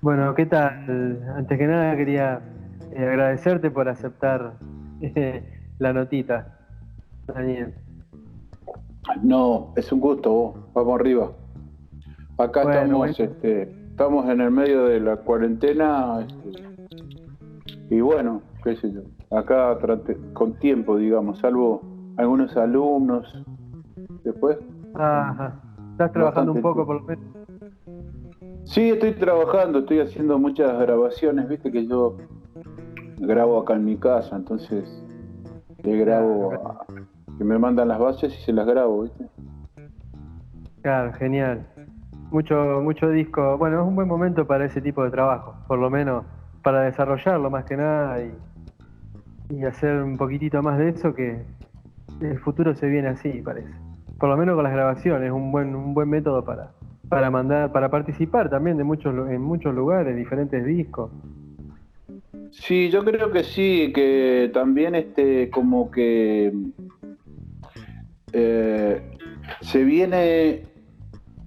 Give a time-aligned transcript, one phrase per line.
[0.00, 1.22] Bueno, ¿qué tal?
[1.36, 2.40] Antes que nada quería
[2.92, 4.54] eh, agradecerte por aceptar
[5.00, 5.42] eh,
[5.78, 6.58] la notita,
[7.26, 7.74] Daniel.
[9.22, 10.54] No, es un gusto, vos.
[10.74, 11.32] vamos arriba.
[12.38, 16.70] Acá estamos, Este, estamos en el medio de la cuarentena este,
[17.90, 19.02] y bueno, qué sé yo,
[19.36, 19.76] acá
[20.32, 21.82] con tiempo, digamos, salvo
[22.16, 23.44] algunos alumnos.
[24.24, 24.58] Después.
[24.94, 25.60] Ajá.
[26.00, 27.24] ¿Estás trabajando un poco por lo menos?
[28.64, 32.16] Sí, estoy trabajando, estoy haciendo muchas grabaciones, viste que yo
[33.18, 34.88] grabo acá en mi casa, entonces
[35.82, 36.86] le grabo,
[37.36, 39.26] que me mandan las bases y se las grabo, viste.
[40.80, 41.66] Claro, genial.
[42.30, 43.58] Mucho, mucho disco.
[43.58, 46.24] Bueno, es un buen momento para ese tipo de trabajo, por lo menos
[46.62, 48.34] para desarrollarlo más que nada y,
[49.50, 51.44] y hacer un poquitito más de eso que
[52.22, 53.79] el futuro se viene así, parece.
[54.20, 56.72] Por lo menos con las grabaciones, un buen, un buen método para,
[57.08, 61.10] para mandar, para participar también de muchos, en muchos lugares, diferentes discos.
[62.50, 66.52] Sí, yo creo que sí, que también este, como que
[68.32, 69.02] eh,
[69.62, 70.64] se viene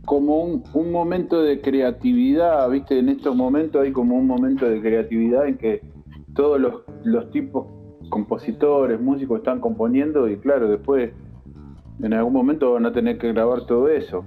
[0.05, 4.81] como un, un, momento de creatividad, viste, en estos momentos hay como un momento de
[4.81, 5.81] creatividad en que
[6.33, 7.67] todos los, los tipos
[8.09, 11.11] compositores, músicos están componiendo y claro, después
[12.03, 14.25] en algún momento van a tener que grabar todo eso.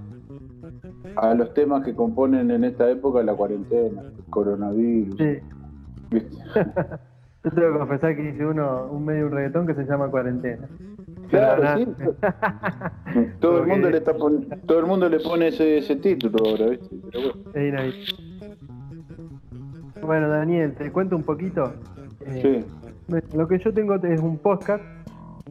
[1.17, 5.17] A los temas que componen en esta época la cuarentena, el coronavirus.
[5.19, 5.39] Sí.
[7.45, 10.67] Yo tengo que confesar que hice uno, un medio un reggaetón que se llama Cuarentena.
[11.29, 11.87] Claro, sí.
[13.41, 16.97] todo, el mundo le está todo el mundo le pone ese, ese título ahora, ¿viste?
[17.53, 17.83] bueno.
[20.03, 21.73] bueno, Daniel, te cuento un poquito.
[22.27, 22.65] Eh,
[23.09, 23.23] sí.
[23.37, 24.83] Lo que yo tengo es un podcast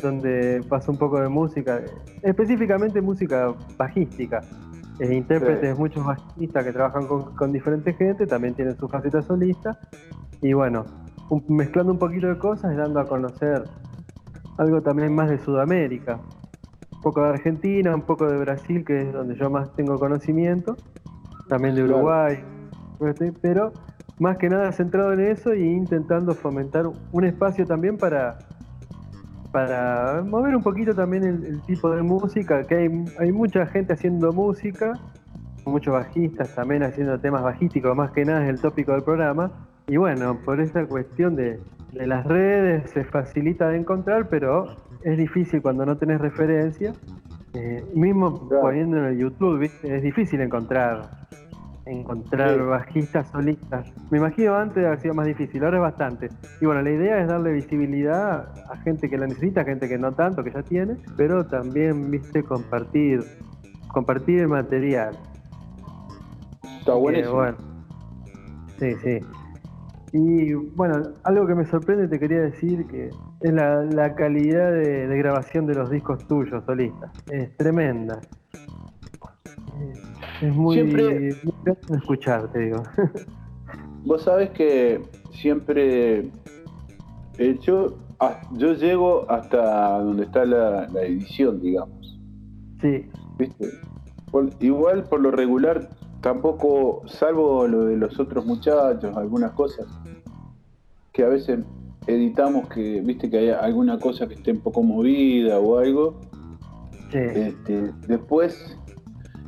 [0.02, 1.82] donde paso un poco de música,
[2.22, 4.42] específicamente música bajística.
[5.00, 9.78] Eh, intérpretes, muchos bajistas que trabajan con, diferentes gente, también tienen su faceta solista.
[10.42, 10.86] Y bueno,
[11.48, 13.64] mezclando un poquito de cosas y dando a conocer
[14.58, 16.20] algo también más de Sudamérica.
[16.94, 20.76] Un poco de Argentina, un poco de Brasil, que es donde yo más tengo conocimiento.
[21.48, 22.44] También de Uruguay.
[23.42, 23.74] Pero
[24.20, 28.40] más que nada centrado en eso e intentando fomentar un espacio también para,
[29.56, 34.34] para mover un poquito también el, tipo de música, que hay, hay, mucha gente haciendo
[34.34, 35.00] música,
[35.66, 39.50] muchos bajistas también haciendo temas bajísticos, más que nada es el tópico del programa.
[39.88, 41.62] Y bueno, por esta cuestión de,
[41.94, 46.92] las redes se facilita de encontrar, pero es difícil cuando no tenés referencia.
[47.54, 51.28] Eh, mismo poniendo en el YouTube, es difícil encontrar
[51.86, 53.92] encontrar bajistas solistas.
[54.10, 56.30] Me imagino antes ha sido más difícil, ahora es bastante.
[56.60, 59.98] Y bueno, la idea es darle visibilidad a gente que la necesita, a gente que
[59.98, 63.24] no tanto, que ya tiene, pero también, viste, compartir,
[63.90, 65.18] compartir el material.
[66.80, 67.36] Está buenísimo.
[67.36, 67.58] bueno,
[68.80, 69.20] sí, sí.
[70.14, 73.10] Y bueno, algo que me sorprende te quería decir que
[73.42, 77.12] es la, calidad de, de, grabación de los discos tuyos, solistas.
[77.30, 78.22] Es tremenda.
[80.42, 81.36] Es muy, siempre,
[81.96, 82.84] escuchar, te digo.
[84.06, 86.30] Vos sabés que siempre
[87.38, 87.96] eh, yo,
[88.54, 92.20] yo llego hasta donde está la, edición, digamos.
[92.82, 93.10] Sí.
[93.38, 93.70] ¿Viste?
[94.60, 95.90] igual por lo regular,
[96.22, 99.88] tampoco, salvo lo de los otros muchachos, algunas cosas,
[101.14, 101.60] que a veces
[102.06, 106.20] editamos que, viste, que hay alguna cosa que esté un poco movida o algo.
[107.12, 107.18] Sí.
[107.18, 108.78] Este, después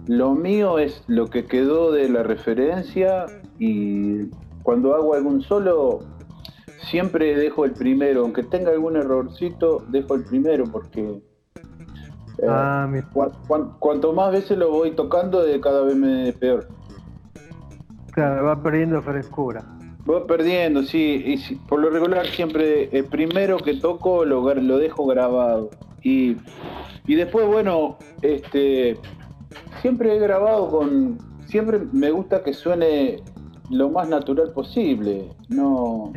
[0.08, 3.26] lo mío es lo que quedó de la referencia
[3.60, 4.26] y
[4.64, 6.00] cuando hago algún solo
[6.90, 11.22] siempre dejo el primero, aunque tenga algún errorcito, dejo el primero porque
[12.40, 12.90] eh, ah,
[13.80, 16.68] cuanto más veces lo voy tocando, cada vez me peor.
[18.14, 19.64] Claro, va perdiendo frescura.
[20.10, 25.06] Va perdiendo, sí, y por lo regular siempre el primero que toco lo, lo dejo
[25.06, 25.70] grabado.
[26.02, 26.38] Y,
[27.06, 28.98] y después, bueno, este
[29.82, 31.18] siempre he grabado con.
[31.48, 33.24] Siempre me gusta que suene
[33.70, 35.30] lo más natural posible.
[35.50, 36.12] No.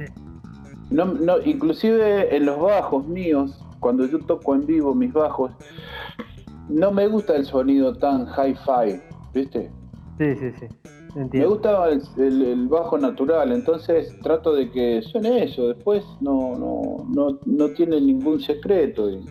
[0.91, 5.53] No, no, inclusive en los bajos míos, cuando yo toco en vivo mis bajos,
[6.69, 9.01] no me gusta el sonido tan hi-fi,
[9.33, 9.71] ¿viste?
[10.19, 10.67] Sí, sí, sí.
[11.33, 15.69] Me gusta el, bajo natural, entonces trato de que suene eso.
[15.69, 19.11] Después no, no, no, no tiene ningún secreto.
[19.11, 19.25] Y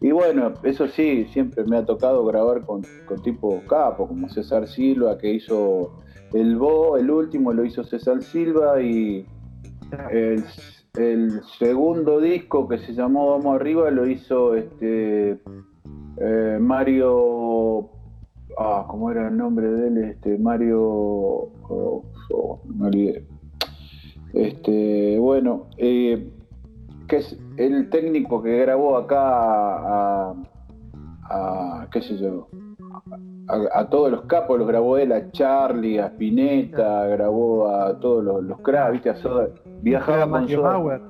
[0.00, 5.18] bueno, eso sí, siempre me ha tocado grabar con, con tipo capo, como César Silva,
[5.18, 9.26] que hizo el Bo, el último lo hizo César Silva y
[10.10, 10.44] el,
[11.58, 15.40] segundo disco que se llamó Vamos Arriba lo hizo este
[16.20, 17.90] eh, Mario
[18.58, 19.98] ah, ¿cómo era el nombre de él?
[19.98, 23.24] Este, Mario, oh, oh, olvidé.
[24.32, 26.30] Este, bueno, eh,
[27.08, 30.34] que es el técnico que grabó acá a,
[31.24, 32.48] a qué sé yo,
[33.48, 38.44] a, todos los capos los grabó él, a Charlie, a Spinetta, grabó a todos los,
[38.44, 39.48] los cracks, viste, a Soda,
[39.82, 41.00] viajaba con Soda.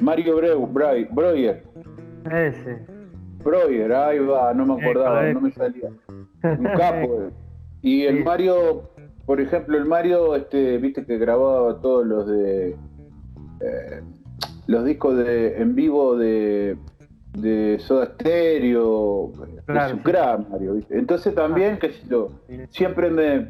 [0.00, 1.62] Mario Breu, Breuer.
[2.30, 2.86] Ese.
[3.42, 5.88] Breuer, ahí va, no me acordaba, no me salía.
[6.42, 7.30] Un capo.
[7.80, 8.90] y el Mario,
[9.24, 12.76] por ejemplo, el Mario, este, viste que grababa todos los de
[13.60, 14.02] eh,
[14.70, 16.76] los discos de en vivo de
[17.32, 19.32] de Soda Stereo,
[19.66, 19.96] de su
[20.50, 20.98] Mario, ¿viste?
[20.98, 22.28] Entonces también, qué sé yo,
[22.70, 23.48] siempre me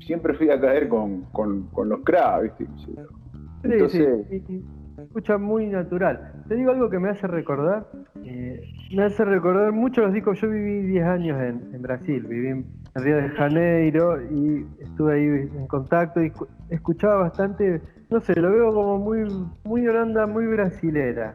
[0.00, 2.66] siempre fui a caer con, con, los cracks, ¿viste?
[3.62, 4.64] Entonces, sí,
[4.98, 6.32] escucha muy natural.
[6.48, 7.86] Te digo algo que me hace recordar,
[8.24, 8.62] eh,
[8.94, 10.40] me hace recordar mucho los discos.
[10.40, 15.24] Yo viví 10 años en, en, Brasil, viví en Río de Janeiro y estuve ahí
[15.24, 16.32] en contacto y
[16.70, 17.80] escuchaba bastante,
[18.10, 19.26] no sé, lo veo como muy,
[19.64, 21.34] muy Holanda, muy brasilera.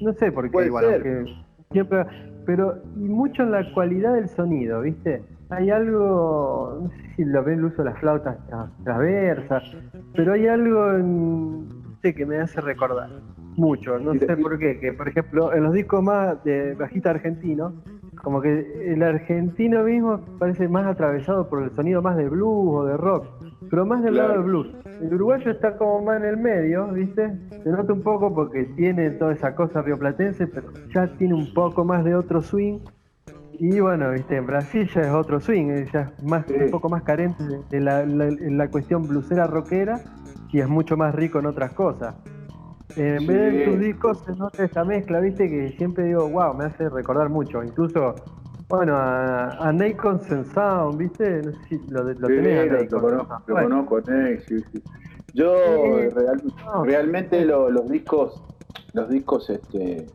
[0.00, 1.26] No sé por qué, igual,
[1.70, 2.04] siempre,
[2.44, 5.22] pero y mucho en la cualidad del sonido, ¿viste?
[5.50, 8.36] Hay algo, no sé si lo ven el uso de las flautas
[8.84, 9.62] transversas,
[10.14, 11.68] pero hay algo en,
[12.02, 13.10] que me hace recordar
[13.56, 17.72] mucho, no sé por qué, que por ejemplo en los discos más de bajista argentino,
[18.26, 22.84] como que el argentino mismo parece más atravesado por el sonido más de blues o
[22.84, 23.28] de rock,
[23.70, 24.74] pero más del lado del blues.
[25.00, 27.30] El uruguayo está como más en el medio, ¿viste?
[27.62, 31.84] Se nota un poco porque tiene toda esa cosa rioplatense, pero ya tiene un poco
[31.84, 32.80] más de otro swing.
[33.60, 36.88] Y bueno, viste, en Brasil ya es otro swing, eh, ya es más, un poco
[36.88, 40.00] más carente de la, la cuestión blusera rockera
[40.50, 42.16] y es mucho más rico en otras cosas.
[42.94, 46.64] En vez de tus discos se nota esta mezcla, viste, que siempre digo, wow, me
[46.64, 47.62] hace recordar mucho.
[47.62, 48.14] Incluso,
[48.68, 53.42] bueno, a, a Nacon Sound, viste, no sé si lo, lo tenés a Lo conozco,
[53.46, 54.02] lo conozco
[54.48, 54.82] sí, sí.
[55.34, 55.54] Yo
[56.84, 58.42] realmente los discos,
[58.94, 60.08] los discos, este,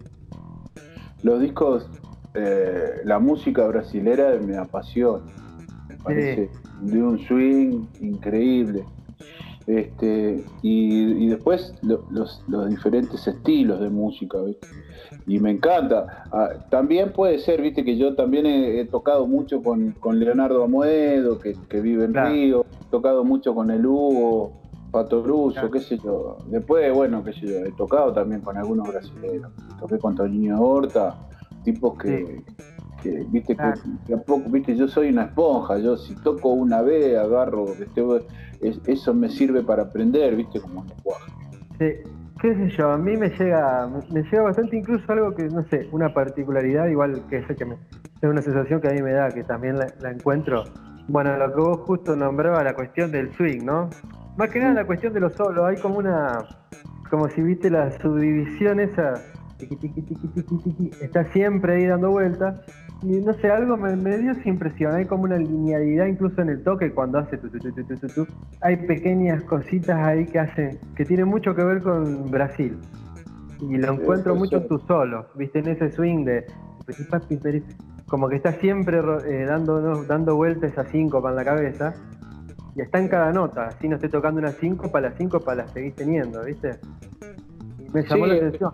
[1.21, 1.87] los discos,
[2.33, 5.23] eh, la música brasilera me apasiona.
[5.87, 6.49] Me parece
[6.81, 8.83] de un swing increíble.
[9.71, 14.37] Este, y, después los, diferentes estilos de música,
[15.25, 16.25] Y me encanta.
[16.31, 21.55] Ah, también puede ser, viste, que yo también he, tocado mucho con, Leonardo Amoedo, que,
[21.79, 24.51] vive en Río, he tocado mucho con el Hugo,
[24.91, 26.37] Pato Russo, qué sé yo.
[26.47, 29.53] Después, bueno, qué sé yo, he tocado también con algunos brasileños.
[29.79, 31.15] Toqué con Toño Horta,
[31.63, 32.43] tipos que,
[33.09, 37.65] viste, que, a poco, viste, yo soy una esponja, yo si toco una vez agarro,
[38.61, 41.31] este, eso me sirve para aprender, viste, como lenguaje.
[41.79, 42.11] Sí,
[42.41, 45.87] qué sé yo, a mí me llega, me llega bastante incluso algo que, no sé,
[45.91, 49.29] una particularidad, igual que sé que me, es una sensación que a mí me da,
[49.29, 50.63] que también la, encuentro.
[51.07, 53.89] Bueno, lo que vos justo nombraba, la cuestión del swing, ¿no?
[54.37, 56.45] Más que nada la cuestión de los solos, hay como una,
[57.09, 59.13] como si viste la subdivisión esa,
[61.01, 62.55] está siempre ahí dando vueltas,
[63.03, 64.93] no sé, algo me, dio esa impresión.
[64.93, 68.27] Hay como una linealidad incluso en el toque cuando hace tu, tu, tu,
[68.61, 72.77] Hay pequeñas cositas ahí que hacen, que tienen mucho que ver con Brasil.
[73.59, 76.45] Y lo encuentro mucho en tu solo, viste, en ese swing de
[78.07, 81.93] como que está siempre eh, dando, dando vueltas a cinco para la cabeza.
[82.75, 84.51] Y está en cada nota, si no estoy tocando una
[84.91, 86.79] para las cinco para las seguís teniendo, ¿viste?
[87.93, 88.71] me llamó la atención.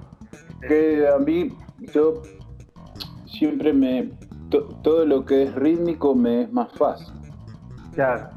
[0.68, 1.52] Que a mí,
[1.94, 2.22] yo
[3.38, 4.12] siempre me.
[4.50, 7.14] todo lo que es rítmico me es más fácil.
[7.94, 8.30] Claro.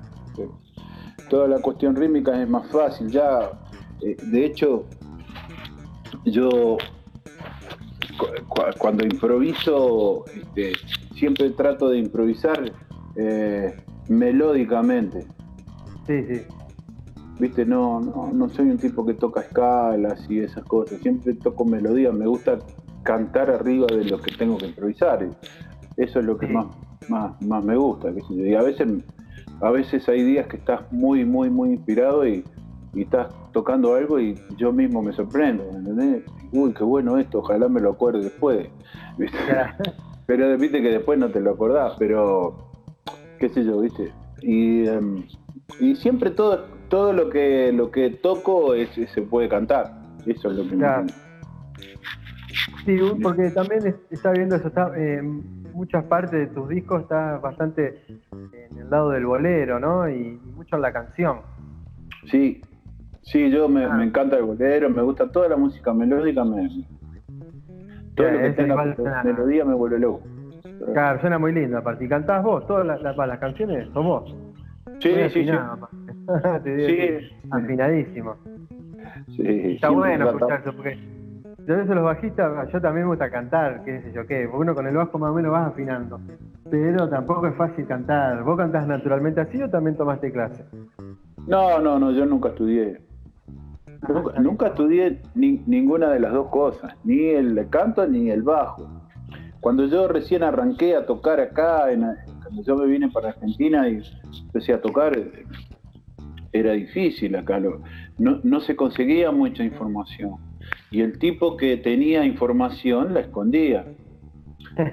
[1.29, 3.09] Toda la cuestión rítmica es más fácil.
[3.09, 3.53] Ya,
[4.01, 4.85] eh, de hecho,
[6.25, 6.77] yo
[8.79, 10.73] cuando improviso, este,
[11.15, 12.73] siempre trato de improvisar
[13.17, 13.77] eh,
[14.09, 15.27] melódicamente.
[16.07, 16.43] Sí, sí.
[17.39, 20.99] Viste, no, no, no soy un tipo que toca escalas y esas cosas.
[21.01, 22.13] Siempre toco melodía.
[22.13, 22.59] Me gusta
[23.03, 25.27] cantar arriba de lo que tengo que improvisar.
[25.97, 26.67] Eso es lo que más,
[27.09, 28.09] más, me gusta.
[28.31, 28.89] Y a veces,
[29.61, 32.45] a veces hay días que estás muy, muy, muy inspirado y,
[32.95, 35.65] estás tocando algo y yo mismo me sorprendo,
[36.51, 38.69] Uy, qué bueno esto, ojalá me lo acuerde después.
[40.27, 42.73] pero viste que después no te lo acordás, pero
[43.39, 44.13] qué sé yo, ¿viste?
[44.43, 45.25] Y, em,
[45.79, 50.03] y siempre todo, todo lo que lo que toco es, se puede cantar.
[50.27, 50.87] Eso es lo que me
[52.85, 58.03] Sí, porque también está viendo eso, está, en muchas partes de tus discos está bastante
[58.33, 60.09] en el lado del bolero, ¿no?
[60.09, 61.41] Y, mucho en la canción.
[62.27, 62.61] Sí,
[63.23, 64.03] sí, yo me, ah.
[64.03, 66.69] encanta el bolero, me gusta toda la música melódica, me,
[68.15, 68.95] todo lo que tenga
[69.25, 70.23] melodía me vuelve loco.
[70.93, 72.05] Claro, suena muy lindo, aparte.
[72.05, 74.35] Y cantás vos, todas las, las, las canciones son vos.
[75.01, 75.51] Sí, Muy sí, sí.
[75.51, 75.89] afinado.
[76.65, 77.31] Te digo Sí.
[77.51, 78.37] Afinadísimo.
[79.29, 80.35] Sí, Está bueno cantamos.
[80.35, 80.99] escuchar eso, porque
[81.77, 84.87] yo los bajistas, yo también me gusta cantar, qué sé yo qué, porque uno con
[84.87, 86.21] el bajo más o menos vas afinando.
[86.71, 88.43] Pero tampoco es fácil cantar.
[88.45, 90.65] ¿Vos cantás naturalmente así o también tomaste clase?
[91.47, 93.01] No, no, no, yo nunca estudié.
[94.39, 98.89] Nunca, estudié ni- ninguna de las dos cosas, ni el canto ni el bajo.
[99.61, 101.85] Cuando yo recién arranqué a tocar acá,
[102.43, 104.01] cuando yo me vine para Argentina y
[104.45, 105.13] empecé a tocar,
[106.53, 107.83] era difícil acá, lo-
[108.19, 110.37] no, no se conseguía mucha información.
[110.91, 113.87] Y el tipo que tenía información la escondía.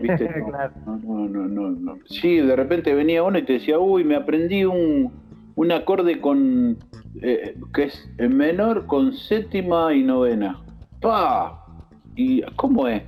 [0.01, 0.29] ¿Viste?
[0.39, 0.73] No, Claro.
[0.85, 1.97] no, no, no, no, no.
[2.05, 5.11] Sí, de repente venía uno y te decía, uy, me aprendí un,
[5.55, 6.77] un acorde con
[7.21, 10.59] eh, que es en menor con séptima y novena.
[11.01, 11.63] ¡Pa!
[12.15, 13.03] ¿Y cómo es?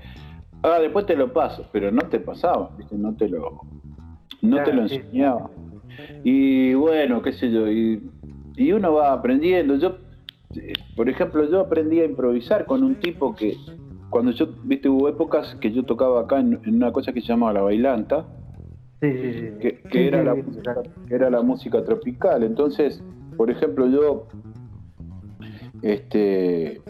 [0.64, 2.96] Ah, después te lo paso, pero no te pasaba, ¿viste?
[2.98, 3.64] No te lo,
[4.42, 4.96] no te lo sí.
[4.96, 5.50] enseñaba.
[6.24, 8.02] Y bueno, qué sé yo, y,
[8.60, 9.76] y uno va aprendiendo.
[9.78, 9.98] Yo,
[10.56, 13.56] eh, por ejemplo, yo aprendí a improvisar con un tipo que,
[14.10, 17.28] cuando yo, viste, hubo épocas que yo tocaba acá en, en una cosa que se
[17.28, 18.28] llamaba la bailanta,
[19.02, 19.72] Sí, sí, sí.
[19.90, 22.44] que, era, la, que era la música tropical.
[22.44, 23.02] Entonces,
[23.38, 24.28] por ejemplo, yo,
[25.82, 26.82] este,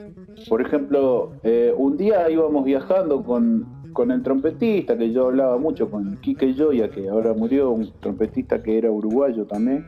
[0.47, 5.91] por ejemplo, eh, un día íbamos viajando con, con el trompetista, que yo hablaba mucho,
[5.91, 9.85] con Quique Joya, que ahora murió, un trompetista que era uruguayo también.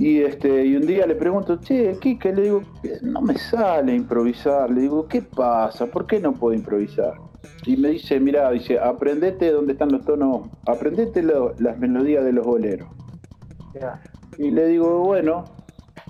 [0.00, 2.62] Y, este, y un día le pregunto, che, Quique, le digo,
[3.02, 4.70] no me sale improvisar.
[4.70, 5.86] Le digo, ¿qué pasa?
[5.90, 7.12] ¿Por qué no puedo improvisar?
[7.66, 12.32] Y me dice, mira, dice, aprendete dónde están los tonos, aprendete lo- las melodías de
[12.32, 12.88] los boleros.
[14.38, 15.50] Y le digo, bueno,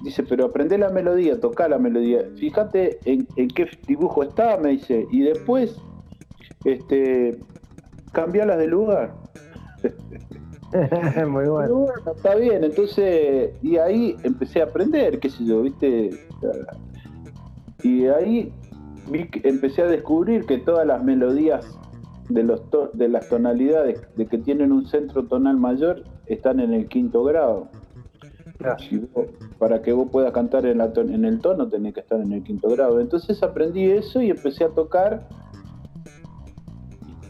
[0.04, 2.20] dice, pero aprende la melodía, toca la melodía.
[2.38, 5.76] Fíjate en, en qué dibujo está, me dice, y después,
[6.64, 7.38] este,
[8.12, 9.16] cambialas de lugar.
[11.28, 11.92] Muy Pero bueno.
[12.14, 16.10] está bien, entonces, y ahí empecé a aprender, qué sé yo, viste.
[17.82, 18.52] Y ahí
[19.10, 21.66] vi que- empecé a descubrir que todas las melodías
[22.28, 26.72] de, los to- de las tonalidades de que tienen un centro tonal mayor están en
[26.74, 27.68] el quinto grado.
[28.60, 28.76] Ya.
[28.78, 29.26] Si vos-
[29.58, 32.30] para que vos puedas cantar en, la ton- en el tono tenés que estar en
[32.32, 33.00] el quinto grado.
[33.00, 35.26] Entonces aprendí eso y empecé a tocar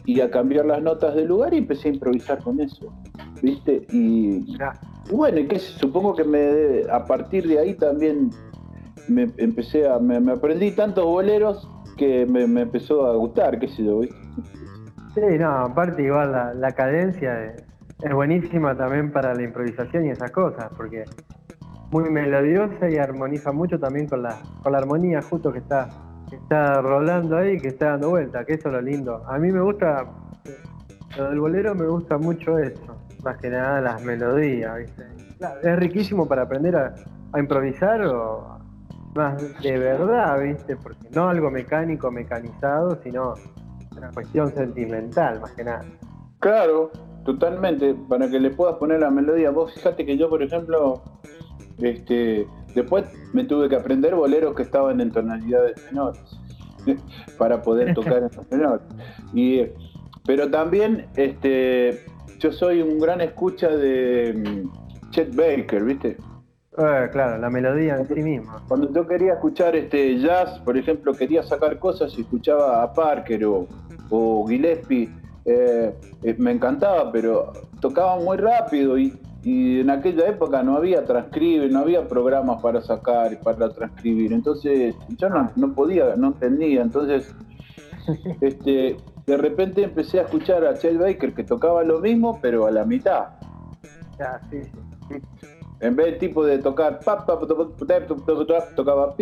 [0.05, 2.91] y a cambiar las notas de lugar y empecé a improvisar con eso.
[3.41, 3.87] ¿Viste?
[3.91, 4.55] Y,
[5.09, 8.29] y bueno, que supongo que me, a partir de ahí también
[9.07, 11.67] me empecé a, me, me aprendí tantos boleros
[11.97, 14.15] que me, me empezó a gustar, qué sé yo, ¿viste?
[15.15, 17.63] Sí, no, aparte igual la, la cadencia es,
[18.01, 21.03] es buenísima también para la improvisación y esas cosas, porque
[21.91, 25.89] muy melodiosa y armoniza mucho también con la, con la armonía justo que está,
[26.29, 29.23] que está rolando ahí, que está dando vuelta, que eso es lo lindo.
[29.27, 30.05] A mí me gusta,
[31.17, 35.03] lo del bolero me gusta mucho eso, más que nada las melodías, ¿viste?
[35.37, 36.95] Claro, es riquísimo para aprender a,
[37.33, 38.59] a improvisar o
[39.15, 40.75] más de verdad, ¿viste?
[40.75, 43.33] Porque no algo mecánico, mecanizado, sino
[43.97, 45.85] una cuestión sentimental, más que nada.
[46.39, 46.91] Claro,
[47.25, 49.51] totalmente, para que le puedas poner la melodía.
[49.51, 51.01] Vos fíjate que yo, por ejemplo,
[51.79, 56.21] este, después me tuve que aprender boleros que estaban en tonalidades menores
[57.37, 58.81] para poder tocar en los menores.
[59.33, 59.63] Y,
[60.25, 61.99] pero también, este,
[62.39, 66.17] yo soy un gran escucha de mm, Chet Baker, ¿viste?
[66.77, 68.63] Eh, claro, la melodía en sí misma.
[68.67, 73.43] Cuando yo quería escuchar este jazz, por ejemplo, quería sacar cosas y escuchaba a Parker
[73.45, 73.67] o,
[74.09, 75.09] o Gillespie,
[75.45, 77.51] eh, eh, me encantaba, pero
[77.81, 82.81] tocaban muy rápido y, y en aquella época no había transcribe, no había programas para
[82.81, 87.35] sacar y para transcribir, entonces yo no, no podía, no entendía, entonces
[88.41, 92.71] este, de repente empecé a escuchar a Chet Baker que tocaba lo mismo, pero a
[92.71, 93.29] la mitad.
[94.49, 94.61] Sí.
[95.79, 99.15] En vez del tipo de tocar pa tocaba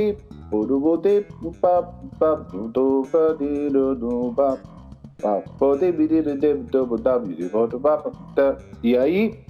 [8.82, 9.46] y ahí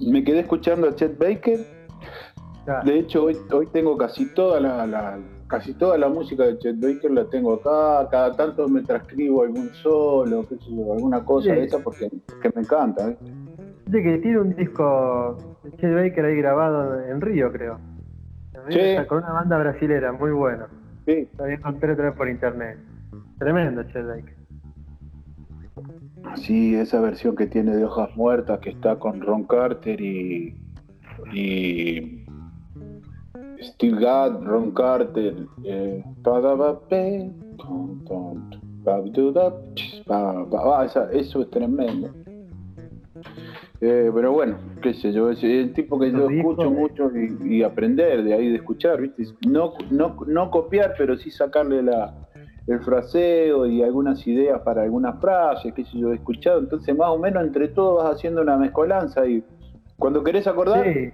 [0.00, 1.78] me quedé escuchando a Chet Baker.
[2.84, 5.18] De hecho, hoy, hoy tengo casi todas las la,
[5.48, 8.08] casi toda la música de Chet Baker la tengo acá.
[8.10, 11.56] Cada tanto me transcribo algún solo, qué sé yo, alguna cosa Sí.
[11.56, 12.08] de esa porque
[12.42, 13.08] que me encanta.
[13.10, 13.16] ¿eh?
[13.86, 17.78] Dice que tiene un disco de Chet Baker ahí grabado en Río, creo.
[18.54, 18.88] En Río Sí.
[18.90, 20.66] está con una banda brasilera, muy bueno.
[21.06, 21.28] Sí.
[21.38, 22.78] Lo encontrado otra vez por internet.
[23.38, 24.36] Tremendo Chet Baker.
[26.36, 30.56] Sí, esa versión que tiene de hojas muertas que está con Ron Carter y,
[31.32, 32.26] y
[33.62, 35.34] Steve Gadd, Ron Carter.
[35.64, 36.04] Eh,
[37.56, 38.50] ton, ton,
[41.12, 42.10] eso es tremendo.
[43.80, 47.10] Eh, pero bueno, qué sé yo, es el tipo que yo escucho mucho
[47.44, 49.24] y, aprender de ahí, de escuchar, ¿viste?
[49.46, 52.12] No, no, no copiar, pero sí sacarle la,
[52.66, 56.58] el fraseo y algunas ideas para algunas frases, qué sé yo, he escuchado.
[56.58, 59.44] Entonces, más o menos entre todos vas haciendo una mezcolanza y
[59.96, 61.10] cuando querés acordar, sí.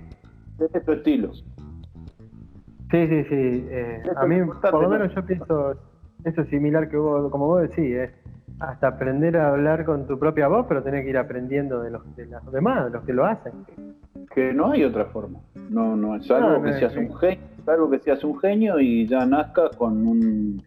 [0.58, 1.32] es tu estilo.
[2.94, 3.66] Sí, sí, sí.
[3.70, 4.36] Eh, a mí,
[4.70, 5.74] por lo menos, yo pienso
[6.24, 7.96] eso es similar que vos, como vos decís,
[8.60, 12.16] hasta aprender a hablar con tu propia voz, pero tenés que ir aprendiendo de los,
[12.16, 13.52] de los demás, de los que lo hacen.
[14.32, 15.40] Que no hay otra forma.
[15.70, 19.26] No, no, es algo que seas un genio, algo que seas un genio y ya
[19.26, 20.62] nazcas con un,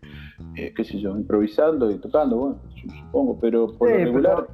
[0.56, 2.58] eh, qué sé yo, improvisando y tocando, bueno,
[3.04, 4.48] supongo, pero por lo regular,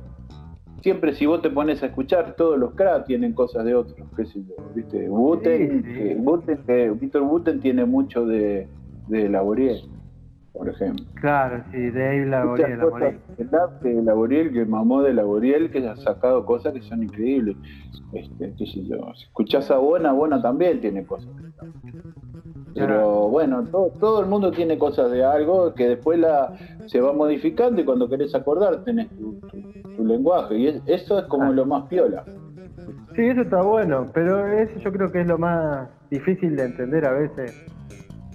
[0.84, 4.26] siempre si vos te pones a escuchar, todos los cracks tienen cosas de otros, qué
[4.26, 6.20] sé yo, viste, Buten,
[7.00, 8.68] Víctor Buten tiene mucho de,
[9.08, 9.82] de Laboriel
[10.54, 11.04] por ejemplo.
[11.16, 12.80] Claro, sí, Dave Laboriel.
[13.82, 17.58] De Laboriel, que mamó de Laboriel, que ha sacado cosas que son increíbles.
[18.14, 19.14] Este, qué sé yo.
[19.16, 21.32] Si escuchás a Bona, Bona también tiene cosas.
[22.76, 26.54] Pero bueno, todo, el mundo tiene cosas de algo que después la
[26.88, 29.40] se va modificando y cuando querés acordar tenés tu,
[30.04, 30.58] lenguaje.
[30.58, 32.24] Y eso es como lo más piola.
[33.16, 37.06] Sí, eso está bueno, pero eso yo creo que es lo más difícil de entender
[37.06, 37.64] a veces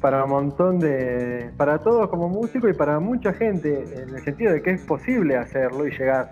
[0.00, 1.50] para un montón de.
[1.56, 5.36] para todos como músicos y para mucha gente, en el sentido de que es posible
[5.36, 6.30] hacerlo y llegar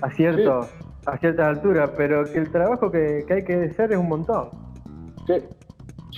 [0.00, 0.60] a cierto,
[1.06, 4.50] a ciertas alturas, pero que el trabajo que, hay que hacer es un montón.
[5.26, 5.34] Sí.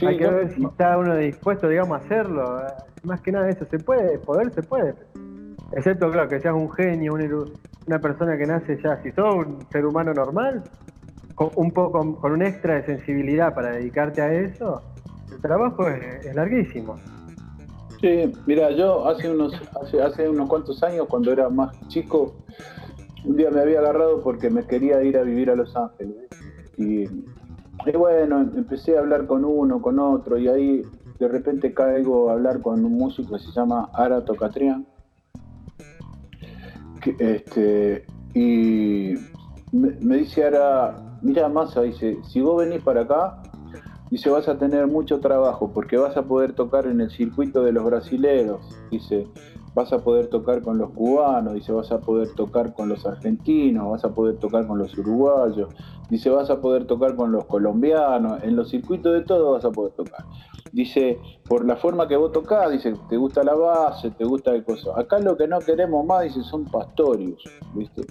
[0.06, 2.62] Hay que ver si está uno dispuesto, digamos, a hacerlo.
[3.02, 4.94] Más que nada eso, se puede, poder se puede.
[5.72, 7.14] Excepto, claro, que seas un genio,
[7.86, 10.64] una persona que nace ya, si sos un ser humano normal,
[11.34, 14.82] con un poco con un extra de sensibilidad para dedicarte a eso,
[15.32, 16.96] el trabajo es, larguísimo.
[18.00, 22.34] Sí, mira, yo hace unos, hace, hace unos cuantos años, cuando era más chico,
[23.24, 26.28] un día me había agarrado porque me quería ir a vivir a Los Ángeles.
[26.78, 27.04] Y,
[27.96, 30.82] bueno, empecé a hablar con uno, con otro, y ahí
[31.18, 34.86] de repente caigo a hablar con un músico que se llama Arato Catrián.
[37.18, 39.14] este, y
[39.72, 43.42] me, me dice Ara, mira Massa, dice, si vos venís para acá,
[44.10, 47.70] Dice, vas a tener mucho trabajo porque vas a poder tocar en el circuito de
[47.70, 48.60] los brasileros.
[48.90, 49.28] Dice,
[49.72, 51.54] vas a poder tocar con los cubanos.
[51.54, 53.88] Dice, vas a poder tocar con los argentinos.
[53.88, 55.68] Vas a poder tocar con los uruguayos.
[56.10, 58.42] Dice, vas a poder tocar con los colombianos.
[58.42, 60.24] En los circuitos de todo vas a poder tocar.
[60.72, 61.18] Dice,
[61.48, 64.96] por la forma que vos tocás, dice, te gusta la base, te gusta el coso.
[64.96, 67.42] Acá lo que no queremos más, dice, son pastorios,
[67.74, 68.04] ¿viste?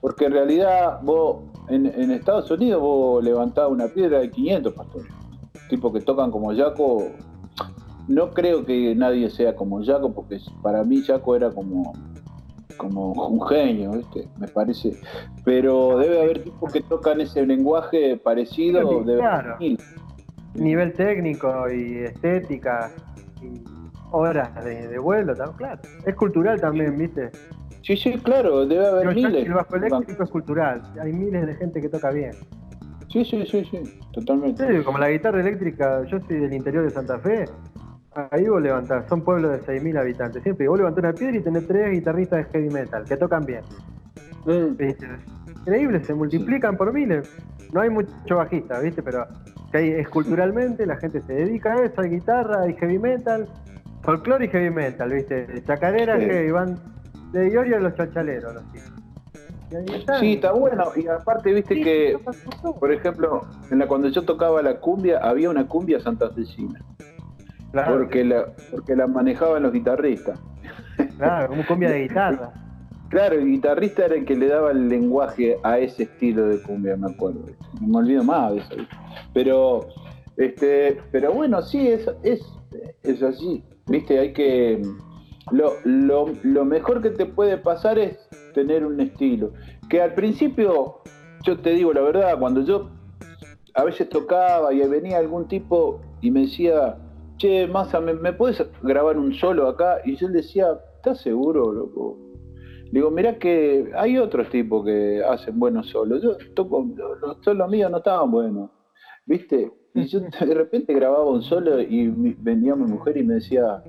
[0.00, 5.12] Porque en realidad vos, en, en Estados Unidos, vos levantás una piedra de 500 pastores
[5.68, 7.12] tipos que tocan como Jaco,
[8.08, 11.92] no creo que nadie sea como Jaco, porque para mí Jaco era como,
[12.78, 14.26] como un genio, ¿viste?
[14.38, 14.92] Me parece.
[15.44, 19.04] Pero debe haber tipos que tocan ese lenguaje parecido.
[19.04, 19.58] de claro.
[20.54, 22.90] Nivel técnico y estética
[23.42, 23.62] y
[24.10, 25.80] horas de, vuelo, claro.
[26.06, 27.30] Es cultural también, ¿viste?
[27.82, 29.46] Sí, sí, claro, debe haber miles.
[29.46, 32.32] El bajo eléctrico es cultural, hay miles de gente que toca bien.
[33.10, 33.80] Sí, sí, sí, sí,
[34.12, 34.66] totalmente.
[34.66, 37.46] Sí, como la guitarra eléctrica, yo soy del interior de Santa Fe,
[38.30, 41.66] ahí vos levantás, son pueblos de 6.000 habitantes, siempre, vos levantás una piedra y tenés
[41.66, 43.62] tres guitarristas de heavy metal, que tocan bien.
[44.44, 44.80] Mm.
[45.60, 47.30] Increíble, se multiplican por miles.
[47.72, 49.02] No hay mucho bajista, ¿viste?
[49.02, 49.26] Pero
[49.70, 53.48] que hay, esculturalmente la gente se dedica a eso, hay guitarra, hay heavy metal,
[54.02, 55.62] folclore y heavy metal, ¿viste?
[55.66, 56.78] Chacarera que van
[57.32, 58.92] de Iorio a los chachaleros, los chicos.
[60.20, 60.84] Sí, está bueno.
[60.96, 62.18] Y aparte, viste que,
[62.80, 66.80] por ejemplo, en la, cuando yo tocaba la cumbia, había una cumbia santafesina.
[67.72, 67.98] Claro.
[67.98, 70.40] Porque la, porque la manejaban los guitarristas.
[71.16, 72.52] Claro, como cumbia de guitarra.
[73.08, 76.94] Claro, el guitarrista era el que le daba el lenguaje a ese estilo de cumbia,
[76.94, 77.40] me acuerdo.
[77.80, 78.74] No me olvido más de eso.
[79.32, 79.88] Pero,
[80.36, 82.42] este, pero bueno, sí, es, es,
[83.02, 83.64] es así.
[83.86, 84.82] Viste, hay que.
[85.50, 89.54] Lo, lo, lo mejor que te puede pasar es tener un estilo.
[89.88, 91.00] Que al principio,
[91.44, 92.90] yo te digo la verdad, cuando yo
[93.74, 96.98] a veces tocaba y venía algún tipo y me decía,
[97.38, 100.00] che, Massa, ¿me, puedes grabar un solo acá?
[100.04, 102.18] Y yo le decía, ¿estás seguro, loco?
[102.90, 106.22] Digo, mirá que hay otros tipos que hacen buenos solos.
[106.22, 106.86] Yo toco,
[107.20, 108.70] los solos míos no estaban buenos,
[109.26, 109.70] ¿viste?
[109.94, 113.82] Y yo de repente grababa un solo y venía mi mujer y me decía,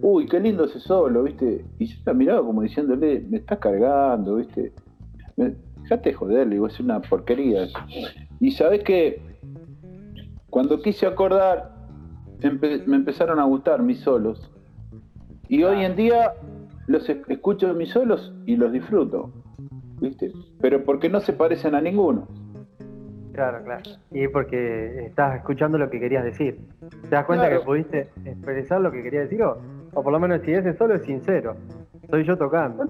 [0.00, 1.64] uy, qué lindo ese solo, ¿viste?
[1.78, 4.72] Y yo la miraba como diciéndole, me estás cargando, ¿viste?
[5.36, 7.66] Dejate joder, digo, es una porquería.
[8.40, 9.20] Y sabes que
[10.50, 11.81] cuando quise acordar,
[12.50, 14.50] me empezaron a gustar mis solos.
[15.48, 16.32] Y hoy en día
[16.86, 19.30] los escucho mis solos y los disfruto,
[20.00, 20.32] ¿viste?
[20.60, 22.26] Pero porque no se parecen a ninguno.
[23.32, 23.82] Claro, claro.
[24.10, 26.60] Y porque estás escuchando lo que querías decir.
[27.02, 29.42] ¿Te das cuenta que pudiste expresar lo que querías decir?
[29.42, 29.58] O,
[29.94, 31.56] o, por lo menos si ese solo es sincero.
[32.10, 32.84] Soy yo tocando.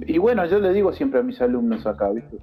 [0.00, 2.38] Y bueno, yo le digo siempre a mis alumnos acá, ¿viste?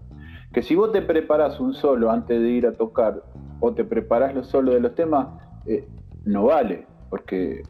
[0.52, 3.22] Que si vos te preparás un solo antes de ir a tocar,
[3.60, 5.28] o te preparás los solos de los temas,
[5.66, 5.88] eh,
[6.26, 7.64] no vale, porque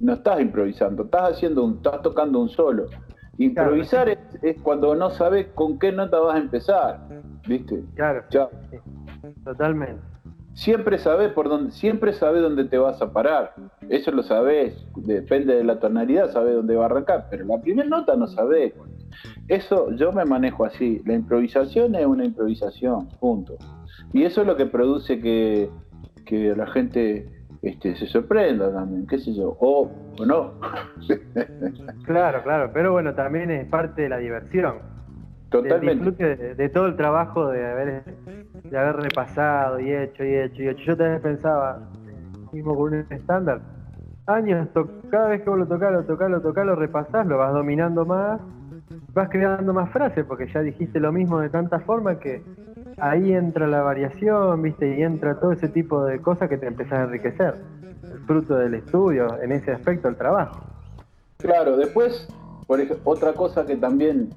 [0.00, 2.86] no estás improvisando, estás haciendo un, estás tocando un solo.
[3.38, 7.06] Improvisar es, cuando no sabes con qué nota vas a empezar,
[7.46, 7.84] ¿viste?
[7.94, 8.24] Claro.
[9.44, 10.02] Totalmente.
[10.54, 13.52] Siempre sabes por dónde, siempre sabes dónde te vas a parar.
[13.90, 17.86] Eso lo sabes, depende de la tonalidad, sabes dónde va a arrancar, pero la primera
[17.86, 18.72] nota no sabes.
[19.48, 21.02] Eso yo me manejo así.
[21.04, 23.56] La improvisación es una improvisación, punto.
[24.14, 25.68] Y eso es lo que produce que,
[26.24, 27.35] que la gente
[27.66, 29.90] este, se sorprenda también, qué sé yo, o,
[30.24, 30.52] no.
[32.04, 34.76] claro, claro, pero bueno, también es parte de la diversión.
[35.48, 36.54] Totalmente.
[36.54, 38.04] de, todo el trabajo de haber,
[38.62, 40.82] de haber repasado y hecho y hecho y hecho.
[40.84, 41.88] Yo también pensaba,
[42.52, 43.60] mismo con un estándar,
[44.26, 44.68] años,
[45.10, 48.04] cada vez que vos lo tocás, lo tocás, lo tocás, lo repasás, lo vas dominando
[48.04, 48.40] más,
[49.12, 52.42] vas creando más frases porque ya dijiste lo mismo de tanta forma que
[52.98, 54.98] ahí entra la variación, ¿viste?
[54.98, 57.56] Y entra todo ese tipo de cosas que te empezás a enriquecer.
[58.02, 60.60] El fruto del estudio, en ese aspecto, el trabajo.
[61.38, 62.28] Claro, después,
[62.66, 64.30] por ejemplo, otra cosa que también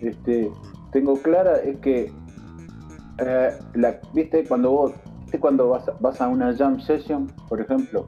[0.00, 0.50] este,
[0.92, 2.12] tengo clara es que,
[3.18, 4.44] eh, la, ¿viste?
[4.44, 4.92] Cuando vos,
[5.22, 5.38] ¿viste?
[5.38, 8.06] Cuando vas, vas a una jam session, por ejemplo,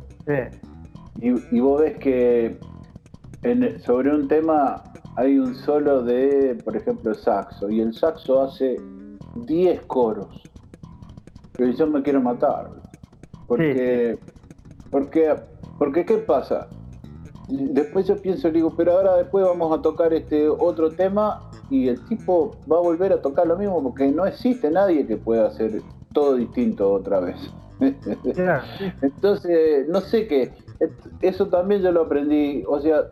[1.21, 2.59] y, y, vos ves que
[3.43, 4.83] en, sobre un tema
[5.17, 8.77] hay un solo de, por ejemplo, saxo, y el saxo hace
[9.47, 10.43] 10 coros.
[11.57, 12.71] Pero yo me quiero matar.
[13.47, 14.19] Porque,
[14.91, 15.35] porque,
[15.79, 16.69] porque, ¿qué pasa?
[17.49, 22.05] Después yo pienso, digo, pero ahora después vamos a tocar este otro tema y el
[22.07, 25.83] tipo va a volver a tocar lo mismo porque no existe nadie que pueda hacer
[26.13, 27.53] todo distinto otra vez.
[29.03, 30.53] Entonces, no sé qué,
[31.23, 33.03] eso también yo lo aprendí, o sea,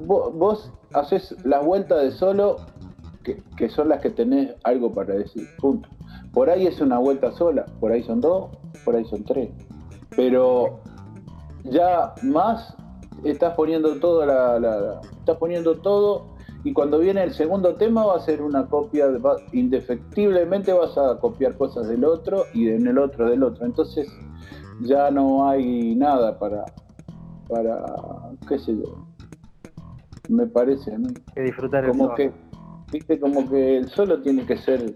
[0.00, 2.56] vos, vos haces la vuelta de solo
[3.56, 5.88] que, son las que tenés algo para decir, punto.
[6.32, 8.50] Por ahí es una vuelta sola, por ahí son dos,
[8.84, 9.50] por ahí son tres.
[10.14, 10.80] Pero
[11.64, 12.76] ya más
[13.24, 18.20] estás poniendo todo la, estás poniendo todo y cuando viene el segundo tema va a
[18.20, 19.06] ser una copia,
[19.52, 23.66] indefectiblemente vas a copiar cosas del otro y en el otro del otro.
[23.66, 24.08] Entonces
[24.82, 26.64] ya no hay nada para,
[27.48, 27.84] para
[28.48, 29.06] qué sé yo.
[30.28, 31.06] Me parece a mí.
[31.34, 32.32] Que disfrutar como que
[32.92, 34.94] viste como que el solo tiene que ser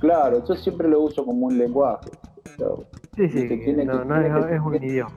[0.00, 2.10] claro, yo siempre lo uso como un lenguaje.
[3.16, 4.02] sí, sí, tiene no,
[4.48, 5.12] es, un idioma.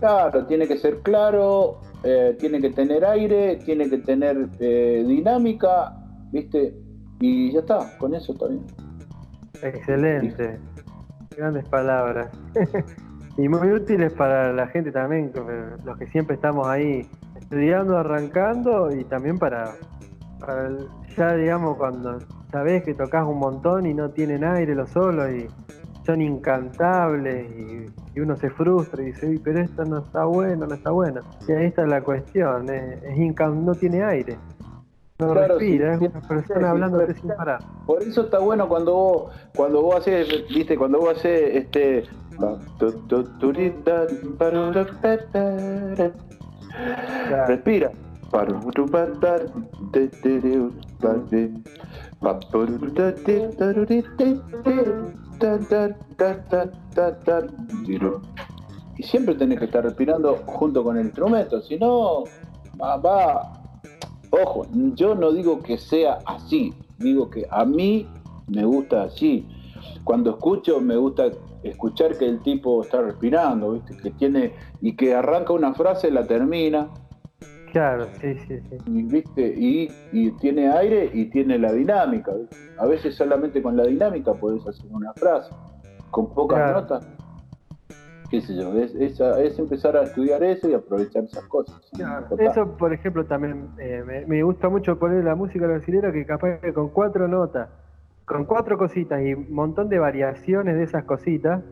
[0.00, 5.94] Claro, tiene que ser claro, eh, tiene que tener aire, tiene que tener eh, dinámica,
[6.32, 6.74] ¿viste?
[7.20, 8.64] Y ya está, con eso está bien.
[9.62, 10.58] Excelente,
[11.36, 12.30] grandes palabras.
[13.36, 15.32] y muy útiles para la gente también,
[15.84, 17.06] los que siempre estamos ahí
[17.38, 19.74] estudiando, arrancando y también para,
[20.40, 20.70] para
[21.16, 22.18] ya digamos cuando
[22.50, 25.46] sabes que tocas un montón y no tienen aire los solos y
[26.04, 30.90] son incantables y, uno se frustra y dice, pero esto no está bueno, no está
[30.90, 31.22] bueno.
[31.48, 32.98] Y ahí está la cuestión, es,
[33.38, 34.36] no tiene aire.
[35.20, 37.60] No respira, es una persona hablando sin parar.
[37.86, 42.04] Por eso está bueno cuando vos, cuando vos haces, viste, cuando vos haces este
[47.46, 47.90] respira
[58.96, 62.24] y siempre tenés que estar respirando junto con el instrumento, si no,
[62.78, 63.52] va.
[64.30, 68.06] Ojo, yo no digo que sea así, digo que a mí
[68.46, 69.48] me gusta así.
[70.04, 71.30] Cuando escucho, me gusta
[71.62, 76.88] escuchar que el tipo está respirando, que tiene y que arranca una frase, la termina,
[77.72, 78.76] Claro, sí, sí, sí.
[78.86, 79.54] Y, ¿viste?
[79.56, 82.32] Y, tiene aire y tiene la dinámica.
[82.78, 85.54] A veces solamente con la dinámica puedes hacer una frase,
[86.10, 87.08] con pocas notas.
[88.30, 88.72] ¿Qué sé yo?
[88.78, 91.80] Es, empezar a estudiar eso y aprovechar esas cosas.
[92.38, 96.72] Eso, por ejemplo, también eh, me, gusta mucho poner la música brasileña que capaz que
[96.72, 97.68] con cuatro notas,
[98.24, 101.64] con cuatro cositas y un montón de variaciones de esas cositas,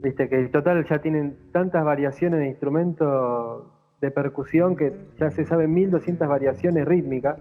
[0.00, 3.64] viste que en total ya tienen tantas variaciones de instrumentos
[4.00, 7.38] de percusión que ya se saben 1200 variaciones rítmicas,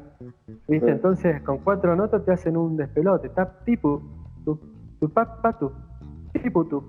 [0.67, 0.91] ¿viste?
[0.91, 4.01] Entonces con cuatro notas te hacen un despelote, tap tipu,
[4.43, 4.59] tu,
[4.99, 5.71] tu pa, pa tu,
[6.33, 6.85] tipu tu.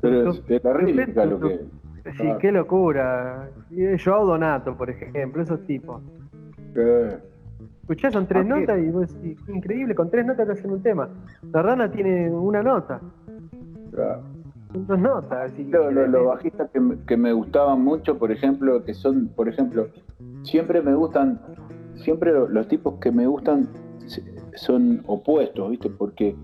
[0.00, 1.60] Pero es, la rítmica lo que
[2.16, 3.48] Sí, qué locura.
[4.02, 6.02] Joao Donato, por ejemplo, esos tipos.
[7.80, 9.16] Escuchás, son tres ah, notas y vos
[9.48, 11.08] increíble, con tres notas te hacen un tema.
[11.52, 13.00] La rana tiene una nota.
[13.92, 14.22] Claro.
[14.74, 15.52] Notas.
[15.58, 19.88] Los bajistas que me, que me gustaban mucho, por ejemplo, que son, por ejemplo,
[20.42, 21.40] siempre me gustan,
[21.96, 23.68] siempre los tipos que me gustan
[24.54, 25.90] son opuestos, ¿viste?
[25.90, 26.36] Porque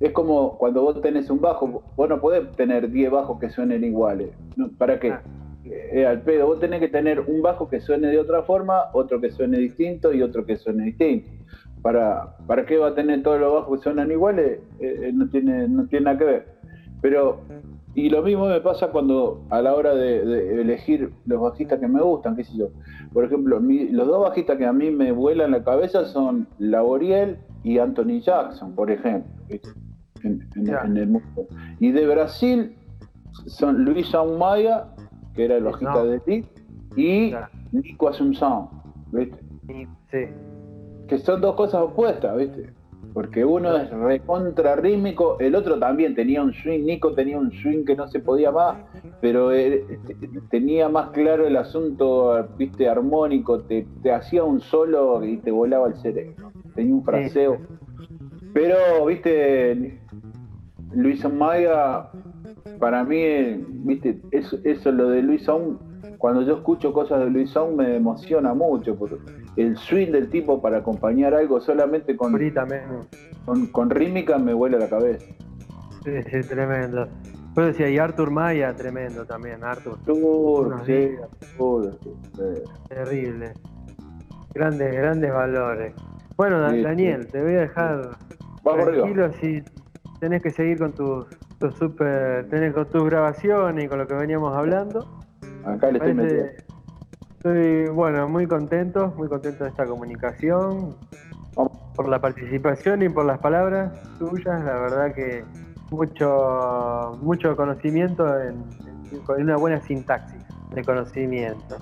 [0.00, 3.84] es como cuando vos tenés un bajo, vos no podés tener 10 bajos que suenen
[3.84, 4.30] iguales.
[4.78, 5.12] ¿Para qué?
[5.12, 5.22] Ah.
[5.64, 9.20] Eh, al pedo, vos tenés que tener un bajo que suene de otra forma, otro
[9.20, 11.30] que suene distinto y otro que suene distinto.
[11.82, 14.60] ¿Para, para qué va a tener todos los bajos que suenan iguales?
[14.80, 16.57] Eh, eh, no, tiene, no tiene nada que ver.
[17.00, 17.40] Pero,
[17.94, 22.00] y lo mismo me pasa cuando a la hora de, elegir los bajistas que me
[22.00, 22.68] gustan, qué sé yo.
[23.12, 27.78] Por ejemplo, los dos bajistas que a mí me vuelan la cabeza son Laboriel y
[27.78, 29.30] Anthony Jackson, por ejemplo
[30.24, 31.46] en, el mundo.
[31.80, 32.76] Y de Brasil
[33.46, 34.86] son Luis Aumaya,
[35.34, 36.44] que era el hojita de ti,
[36.96, 37.34] y
[37.72, 38.68] Nico Asunción,
[39.12, 39.38] ¿viste?
[40.10, 40.26] Sí.
[41.06, 42.72] Que son dos cosas opuestas, ¿viste?
[43.14, 47.84] Porque uno es recontra rítmico, el otro también tenía un swing, Nico tenía un swing
[47.84, 48.76] que no se podía más,
[49.20, 49.50] pero
[50.50, 55.96] tenía más claro el asunto, viste, armónico, te, hacía un solo y te volaba el
[55.96, 56.52] cerebro.
[56.74, 57.58] Tenía un fraseo.
[58.52, 60.00] Pero, viste,
[60.92, 62.10] Luis Maya,
[62.78, 65.78] para mí, viste, eso, eso lo de Luis Aún,
[66.18, 69.16] cuando yo escucho cosas de Luis Aún me emociona mucho, porque
[69.56, 72.36] el swing del tipo para acompañar algo solamente con,
[73.44, 75.24] con, con rítmica me huele la cabeza.
[76.04, 77.08] Sí, sí, tremendo.
[77.54, 79.98] Pues decía, y Artur Maya, tremendo también, Artur.
[80.84, 81.10] sí,
[82.88, 83.52] Terrible.
[84.54, 85.94] Grandes, grandes valores.
[86.36, 88.10] Bueno, Daniel, te voy a dejar
[88.62, 89.62] Vamos tranquilo si
[90.20, 91.26] tenés que seguir con tus,
[91.78, 95.17] super, tenés con tus grabaciones y con lo que veníamos hablando.
[95.74, 96.52] Acá le estoy metiendo.
[97.36, 100.96] Estoy, bueno, muy contento, muy contento de esta comunicación,
[101.94, 105.44] por la participación y por las palabras tuyas, la verdad que
[105.90, 108.64] mucho, mucho conocimiento en,
[109.28, 110.42] una buena sintaxis
[110.74, 111.76] de conocimiento.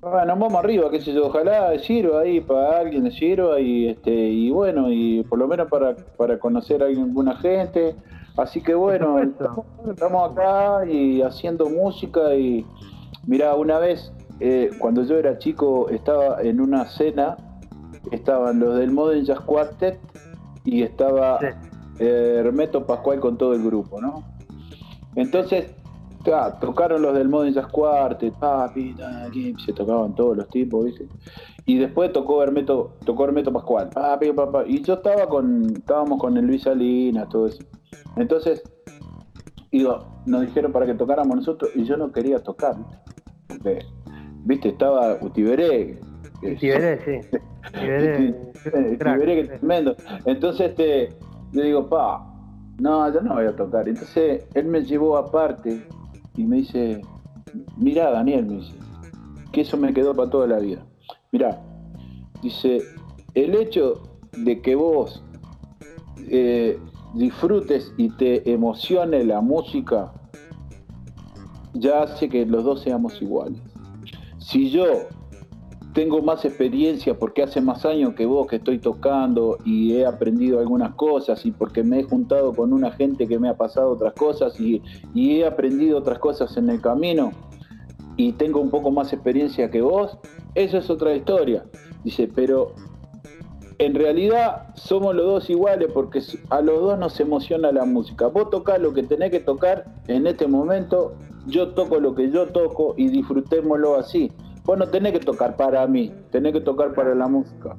[0.00, 4.50] Bueno, vamos arriba, qué sé yo, ojalá sirva ahí para alguien, sirva y este y
[4.50, 7.96] bueno, y por lo menos para, para conocer a alguna gente.
[8.38, 12.64] Así que bueno, estamos, acá y haciendo música y
[13.26, 17.36] mira, una vez eh, cuando yo era chico estaba en una cena,
[18.12, 19.98] estaban los del Modern Jazz Quartet
[20.64, 21.40] y estaba
[21.98, 24.22] eh, Hermeto Pascual con todo el grupo, ¿no?
[25.16, 25.74] Entonces
[26.60, 28.94] tocaron los del Modern Jazz Quartet, papi,
[29.64, 31.08] se tocaban todos los tipos, ¿viste?
[31.66, 34.64] Y después tocó Hermeto, tocó Hermeto Pascual, papi, papá.
[34.66, 37.62] Y yo estaba con, estábamos con el Luis Salinas, todo eso.
[38.16, 38.62] Entonces,
[39.70, 42.76] digo, nos dijeron para que tocáramos nosotros y yo no quería tocar,
[43.48, 43.80] ¿viste?
[44.44, 44.68] ¿Viste?
[44.70, 46.00] Estaba Utiberé.
[46.42, 47.20] Utiberé, sí.
[48.94, 49.94] Utiberé, que tremendo.
[50.24, 51.10] Entonces, este,
[51.52, 52.24] le digo, pa,
[52.78, 53.88] no, yo no voy a tocar.
[53.88, 55.86] Entonces, él me llevó aparte
[56.38, 57.02] y me dice,
[57.76, 58.74] mira Daniel, me dice,
[59.50, 60.86] que eso me quedó para toda la vida.
[61.32, 61.60] Mira,
[62.40, 62.78] dice,
[63.34, 64.00] el hecho
[64.36, 65.24] de que vos
[66.30, 66.78] eh,
[67.14, 70.12] disfrutes y te emocione la música,
[71.74, 73.60] ya hace que los dos seamos iguales.
[74.38, 74.86] Si yo
[75.94, 80.60] tengo más experiencia porque hace más años que vos que estoy tocando y he aprendido
[80.60, 84.12] algunas cosas y porque me he juntado con una gente que me ha pasado otras
[84.14, 84.82] cosas y,
[85.14, 87.32] he aprendido otras cosas en el camino
[88.16, 90.18] y tengo un poco más experiencia que vos,
[90.54, 91.64] eso es otra historia.
[92.02, 92.72] Dice, pero
[93.78, 96.20] en realidad somos los dos iguales porque
[96.50, 98.26] a los dos nos emociona la música.
[98.26, 101.14] Vos tocás lo que tenés que tocar en este momento,
[101.46, 104.32] yo toco lo que yo toco y disfrutémoslo así.
[104.68, 107.74] Vos no tenés que tocar para mí, tenés que tocar para la música.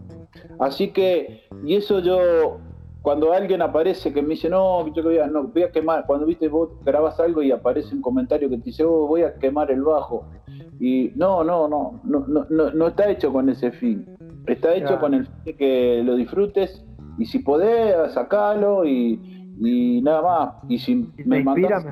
[0.58, 2.58] Así que, y eso yo,
[3.04, 6.26] cuando alguien aparece que me dice, no, yo voy a, no, voy a quemar, cuando
[6.26, 9.70] viste vos grabas algo y aparece un comentario que te dice, oh, voy a quemar
[9.70, 10.26] el bajo.
[10.80, 14.08] Y no, no, no, no, no, no está hecho con ese fin.
[14.48, 16.84] Está hecho con el fin de que lo disfrutes
[17.20, 20.54] y si podés, sacalo y, nada más.
[20.68, 21.86] Y si me mandas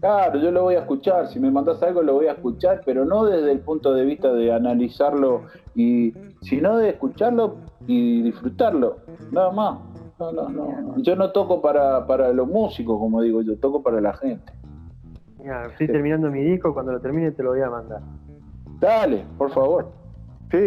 [0.00, 3.04] Claro, yo lo voy a escuchar, si me mandas algo lo voy a escuchar, pero
[3.04, 5.42] no desde el punto de vista de analizarlo,
[5.74, 8.98] y sino de escucharlo y disfrutarlo,
[9.30, 9.78] nada más.
[10.18, 10.98] No, no, no.
[10.98, 14.52] Yo no toco para, para los músicos, como digo, yo toco para la gente.
[15.38, 18.00] Mira, estoy terminando mi disco, cuando lo termine te lo voy a mandar.
[18.78, 19.90] Dale, por favor.
[20.50, 20.58] Sí,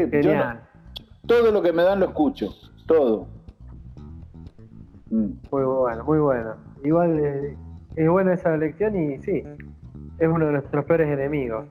[1.25, 2.49] todo lo que me dan lo escucho,
[2.85, 3.27] todo.
[5.09, 5.27] Mm.
[5.51, 6.55] Muy bueno, muy bueno.
[6.83, 7.57] Igual eh,
[7.95, 9.43] es buena esa lección y sí,
[10.19, 11.65] es uno de nuestros peores enemigos.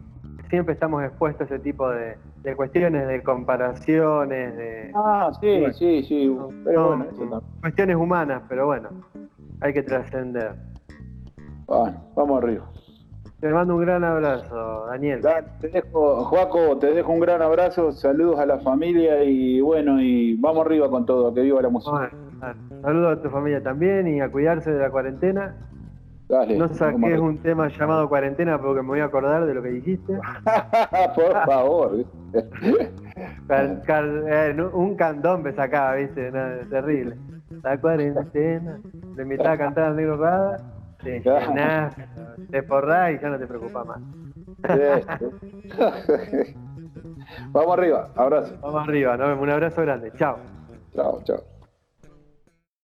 [0.50, 5.72] Siempre estamos expuestos a ese tipo de, de cuestiones, de comparaciones, de Ah, sí, Bueno.
[5.74, 6.36] sí, sí.
[6.64, 8.90] Pero no, bueno, eso cuestiones humanas, pero bueno,
[9.60, 10.52] hay que trascender.
[11.66, 12.64] Bueno, vamos arriba.
[13.40, 15.20] Te mando un gran abrazo, Daniel.
[15.60, 20.36] Te dejo, Joaco, te dejo un gran abrazo, saludos a la familia y bueno, y
[20.36, 22.10] vamos arriba con todo, que viva la música.
[22.40, 22.54] Bueno.
[22.82, 25.56] Saludos a tu familia también y a cuidarse de la cuarentena.
[26.32, 26.56] Dale.
[26.56, 26.64] No
[27.10, 27.20] arriba.
[27.20, 30.14] un tema llamado cuarentena porque me voy a acordar de lo que dijiste.
[31.14, 32.04] Por favor.
[33.46, 37.18] Car- car- eh, un candón me sacaba, viste, No, terrible.
[37.62, 38.78] La cuarentena,
[39.14, 40.56] te invitaba a cantar al negro Rada,
[41.02, 41.94] te llenás,
[42.50, 44.00] te porrás y ya no te preocupa más.
[47.52, 48.54] vamos arriba, abrazo.
[48.62, 50.38] Vamos arriba, nos vemos, un abrazo grande, chao.
[50.94, 51.51] Chao, chao.